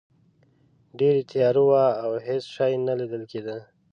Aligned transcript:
ډیره 0.99 1.21
تیاره 1.31 1.61
وه 1.69 1.83
او 2.03 2.11
هیڅ 2.27 2.43
شی 2.55 2.73
نه 2.87 2.93
لیدل 2.99 3.23
کیده. 3.31 3.57